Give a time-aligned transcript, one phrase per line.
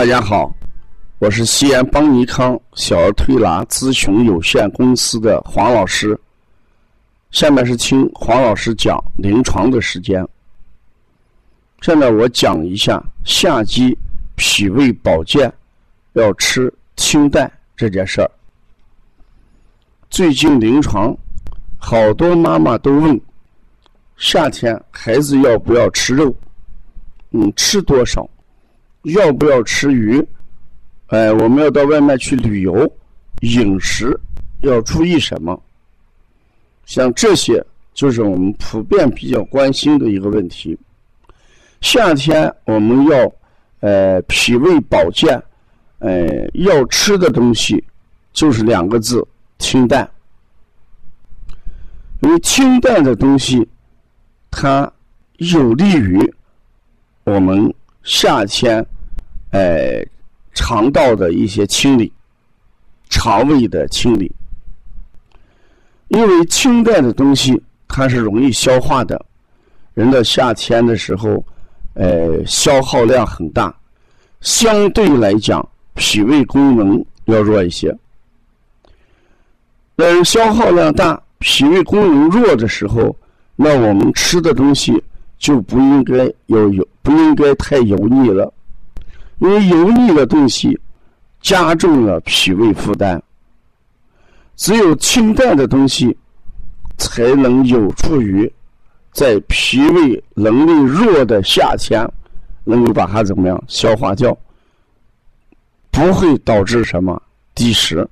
[0.00, 0.50] 大家好，
[1.18, 6.18] 我是西安邦尼康小儿推拿咨询有限公司的黄老师。
[7.32, 10.26] 下面是听黄老师讲临床的时间。
[11.82, 13.94] 现在我讲一下夏季
[14.36, 15.52] 脾胃保健
[16.14, 18.30] 要吃清淡这件事儿。
[20.08, 21.14] 最近临床
[21.76, 23.20] 好多妈妈都问，
[24.16, 26.34] 夏天孩子要不要吃肉？
[27.32, 28.26] 嗯，吃多少？
[29.02, 30.22] 要不要吃鱼？
[31.06, 32.90] 哎，我们要到外面去旅游，
[33.40, 34.18] 饮食
[34.60, 35.60] 要注意什么？
[36.84, 37.64] 像这些
[37.94, 40.78] 就是我们普遍比较关心的一个问题。
[41.80, 43.32] 夏天我们要
[43.80, 45.42] 呃脾胃保健，
[45.98, 47.82] 呃要吃的东西
[48.32, 49.26] 就是两个字：
[49.58, 50.08] 清淡。
[52.20, 53.66] 因为清淡的东西，
[54.50, 54.92] 它
[55.38, 56.34] 有利于
[57.24, 57.72] 我们。
[58.02, 58.84] 夏天，
[59.50, 60.04] 哎，
[60.54, 62.12] 肠道的一些清理，
[63.08, 64.30] 肠胃的清理，
[66.08, 69.24] 因为清淡的东西它是容易消化的，
[69.94, 71.44] 人的夏天的时候，
[71.94, 73.74] 呃，消耗量很大，
[74.40, 77.94] 相对来讲，脾胃功能要弱一些。
[79.94, 83.14] 那消耗量大，脾胃功能弱的时候，
[83.56, 85.02] 那我们吃的东西。
[85.40, 88.52] 就不应该要油，不应该太油腻了，
[89.38, 90.78] 因为油腻的东西
[91.40, 93.20] 加重了脾胃负担。
[94.54, 96.14] 只有清淡的东西，
[96.98, 98.52] 才能有助于
[99.12, 102.06] 在脾胃能力弱的夏天，
[102.62, 104.36] 能够把它怎么样消化掉，
[105.90, 107.20] 不会导致什么
[107.54, 108.06] 积食。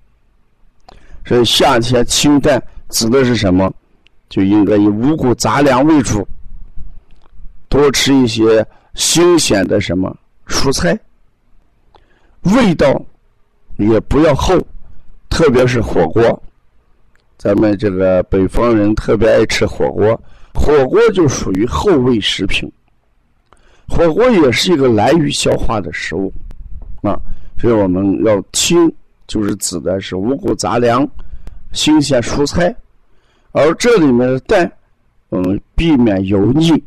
[1.26, 3.70] 所以夏天清淡指的是什么？
[4.30, 6.26] 就应该以五谷杂粮为主。
[7.68, 10.98] 多吃一些新鲜的什么蔬菜，
[12.42, 13.00] 味道
[13.76, 14.58] 也不要厚，
[15.28, 16.42] 特别是火锅。
[17.36, 20.20] 咱们这个北方人特别爱吃火锅，
[20.54, 22.70] 火锅就属于厚味食品。
[23.86, 26.32] 火锅也是一个难于消化的食物
[27.02, 27.16] 啊，
[27.58, 28.92] 所以我们要清，
[29.26, 31.08] 就是指的是五谷杂粮、
[31.72, 32.74] 新鲜蔬菜，
[33.52, 34.70] 而这里面的蛋，
[35.30, 36.82] 嗯，避免油腻。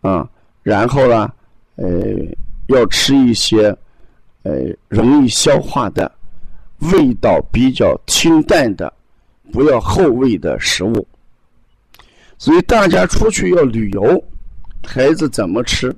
[0.00, 0.28] 啊，
[0.62, 1.30] 然后呢，
[1.76, 1.88] 呃，
[2.68, 3.76] 要吃一些，
[4.42, 4.52] 呃，
[4.88, 6.10] 容易消化的、
[6.92, 8.92] 味道比较清淡的、
[9.52, 11.06] 不要厚味的食物。
[12.38, 14.24] 所以大家出去要旅游，
[14.84, 15.94] 孩子怎么吃？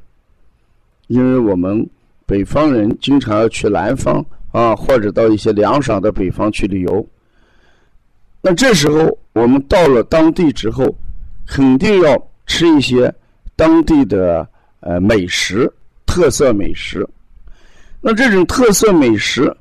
[1.09, 1.87] 因为我们
[2.25, 7.06] 北方人经常要去南方啊，或者到一些凉爽的北方去旅游。
[8.41, 10.87] 那这时候我们到了当地之后，
[11.47, 13.15] 肯定要吃一些。
[13.60, 14.48] 当地的
[14.81, 15.71] 呃美食
[16.06, 17.06] 特色美食，
[18.00, 19.54] 那这种特色美食，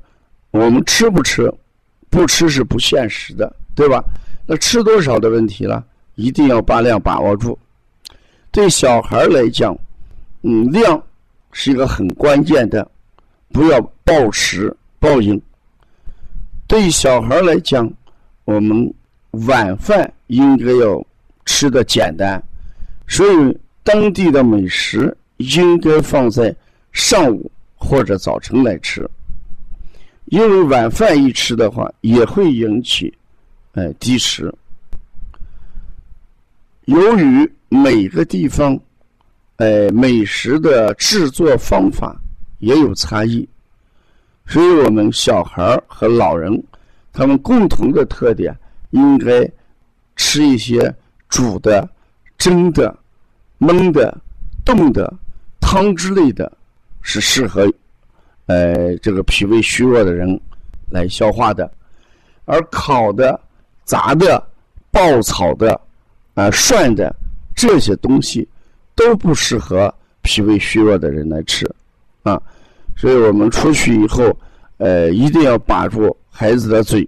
[0.52, 1.52] 我们吃不吃？
[2.08, 4.02] 不吃是不现实的，对吧？
[4.46, 5.84] 那吃多少的问题了？
[6.14, 7.58] 一定要把量把握住。
[8.50, 9.76] 对小孩来讲，
[10.44, 10.98] 嗯，量
[11.52, 12.90] 是一个很关键的，
[13.52, 15.38] 不要暴食暴饮。
[16.66, 17.86] 对小孩来讲，
[18.46, 18.94] 我们
[19.46, 21.06] 晚饭应该要
[21.44, 22.42] 吃的简单，
[23.06, 23.58] 所以。
[23.92, 26.54] 当地的美食应该放在
[26.92, 29.04] 上午或者早晨来吃，
[30.26, 33.12] 因为晚饭一吃的话也会引起
[33.72, 34.54] 哎低食。
[36.84, 38.78] 由于每个地方
[39.56, 42.16] 哎美食的制作方法
[42.60, 43.48] 也有差异，
[44.46, 46.62] 所以我们小孩和老人
[47.12, 48.56] 他们共同的特点
[48.90, 49.50] 应该
[50.14, 50.94] 吃一些
[51.28, 51.90] 煮的、
[52.38, 52.96] 蒸的。
[53.60, 54.16] 焖的、
[54.64, 55.12] 冻的、
[55.60, 56.50] 汤之类的，
[57.02, 57.70] 是适合，
[58.46, 60.40] 呃，这个脾胃虚弱的人
[60.90, 61.70] 来消化的；
[62.46, 63.38] 而烤的、
[63.84, 64.42] 炸的、
[64.90, 65.78] 爆炒的、
[66.34, 67.14] 啊涮的
[67.54, 68.48] 这些东西，
[68.94, 71.70] 都不适合脾胃虚弱的人来吃，
[72.22, 72.40] 啊，
[72.96, 74.34] 所以我们出去以后，
[74.78, 77.06] 呃，一定要把住孩子的嘴。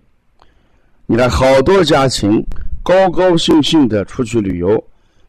[1.06, 2.44] 你看，好多家庭
[2.82, 4.82] 高高兴兴的出去旅游。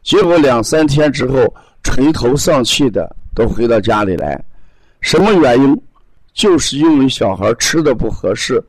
[0.04, 1.52] 结果两三天之后，
[1.82, 4.38] 垂头丧气的都回到家里来，
[5.00, 5.82] 什么原因？
[6.34, 8.62] 就是因为小孩吃的不合适，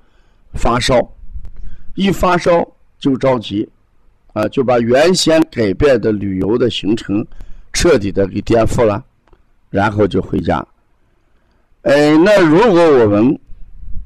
[0.53, 1.05] 发烧，
[1.95, 2.65] 一发烧
[2.99, 3.67] 就着急，
[4.33, 7.25] 啊，就把原先改变的旅游的行程
[7.73, 9.03] 彻底的给颠覆了，
[9.69, 10.65] 然后就回家。
[11.81, 13.37] 哎，那如果我们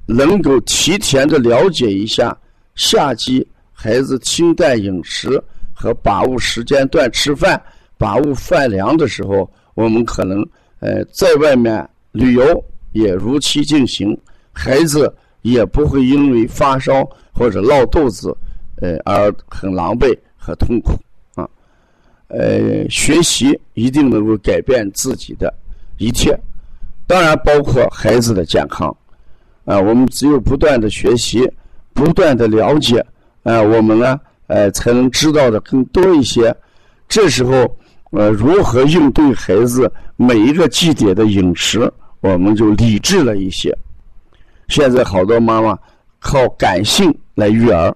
[0.08, 2.36] 能够提前的了解一下
[2.74, 5.42] 夏季孩子清淡饮食。
[5.82, 7.62] 和把握时间段吃饭，
[7.98, 10.46] 把握饭量的时候，我们可能
[10.80, 14.18] 呃在外面旅游也如期进行，
[14.52, 18.36] 孩子也不会因为发烧或者闹肚子，
[18.82, 20.92] 呃而很狼狈和痛苦
[21.36, 21.48] 啊。
[22.28, 25.54] 呃，学习一定能够改变自己的
[25.98, 26.38] 一切，
[27.08, 28.94] 当然包括孩子的健康
[29.64, 29.80] 啊。
[29.80, 31.50] 我们只有不断的学习，
[31.94, 33.00] 不断的了解，
[33.44, 36.54] 啊，我们呢，呃，才能知道的更多一些。
[37.08, 37.78] 这时候，
[38.12, 43.76] 呃，如何应对孩子每一个季节的饮食，我们就理智了一些。
[44.68, 45.78] 现在好多妈妈
[46.20, 47.96] 靠感性来育儿，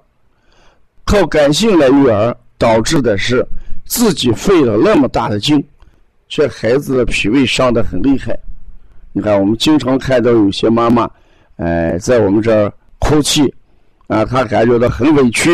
[1.04, 3.46] 靠感性来育儿，导致的是
[3.86, 5.64] 自己费了那么大的劲，
[6.30, 8.38] 却孩子的脾胃伤得很厉害。
[9.12, 11.10] 你看，我们经常看到有些妈妈，
[11.58, 13.54] 哎，在我们这儿哭泣，
[14.08, 15.52] 啊，她感觉到很委屈，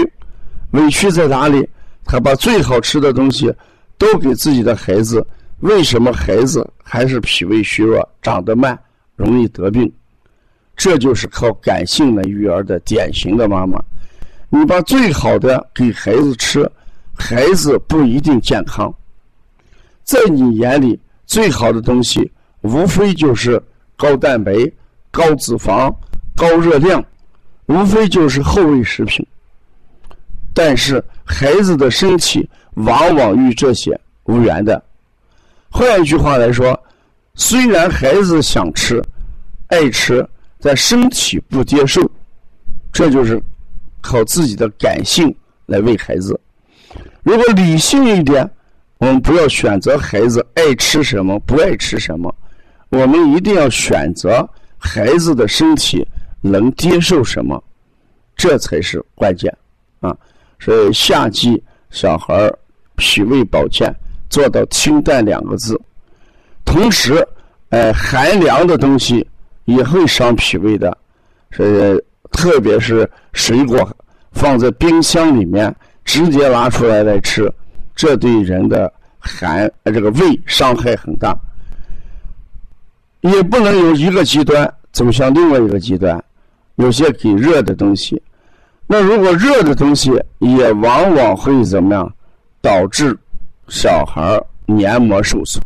[0.71, 1.67] 委屈在哪里？
[2.05, 3.53] 他把最好吃的东西
[3.97, 5.25] 都给自己的孩子，
[5.59, 8.77] 为什么孩子还是脾胃虚弱、长得慢、
[9.15, 9.91] 容易得病？
[10.75, 13.79] 这就是靠感性的育儿的典型的妈妈。
[14.49, 16.67] 你把最好的给孩子吃，
[17.13, 18.91] 孩子不一定健康。
[20.03, 22.31] 在你眼里，最好的东西
[22.61, 23.61] 无非就是
[23.95, 24.53] 高蛋白、
[25.11, 25.93] 高脂肪、
[26.35, 27.03] 高热量，
[27.67, 29.23] 无非就是厚味食品。
[30.61, 34.83] 但是孩子的身体往往与这些无缘的。
[35.69, 36.77] 换一句话来说，
[37.33, 39.01] 虽然孩子想吃、
[39.67, 40.27] 爱吃，
[40.59, 42.01] 但身体不接受，
[42.91, 43.41] 这就是
[44.01, 45.33] 靠自己的感性
[45.65, 46.37] 来喂孩子。
[47.23, 48.45] 如果理性一点，
[48.97, 52.35] 我们不要选择孩子爱吃什么、不爱吃什么，
[52.89, 54.45] 我们一定要选择
[54.77, 56.05] 孩子的身体
[56.41, 57.63] 能接受什么，
[58.35, 59.57] 这才是关键
[60.01, 60.13] 啊。
[60.59, 62.51] 所以夏季小孩
[62.95, 63.93] 脾胃保健
[64.29, 65.79] 做到清淡两个字，
[66.65, 67.25] 同时，
[67.69, 69.25] 哎，寒凉的东西
[69.65, 70.95] 也会伤脾胃的，
[71.51, 73.89] 所以特别是水果
[74.31, 75.73] 放在冰箱里面
[76.03, 77.51] 直接拿出来来吃，
[77.95, 81.35] 这对人的寒这个胃伤害很大。
[83.21, 86.23] 也不能有一个极端走向另外一个极端，
[86.75, 88.21] 有些给热的东西。
[88.91, 92.11] 那如果热的东西也往往会怎么样，
[92.59, 93.15] 导致
[93.67, 95.61] 小孩黏膜受损？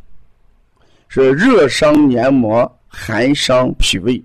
[1.07, 4.21] 是热伤黏膜，寒伤脾胃。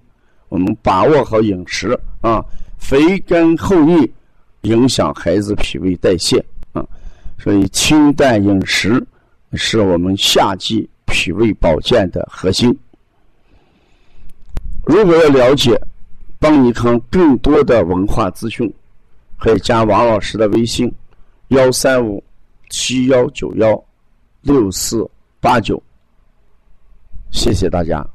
[0.49, 2.45] 我们把握好饮食啊，
[2.77, 4.11] 肥甘厚腻
[4.63, 6.85] 影响孩子脾胃代谢啊，
[7.39, 9.01] 所以清淡饮食
[9.53, 12.77] 是我们夏季脾胃保健的核心。
[14.83, 15.81] 如果要了解
[16.41, 18.69] 邦尼康更多的文化资讯。
[19.39, 20.93] 可以加王老师的微信：
[21.49, 22.23] 幺三五
[22.69, 23.83] 七幺九幺
[24.43, 25.09] 六四
[25.41, 25.83] 八九。
[27.31, 28.07] 谢谢大家。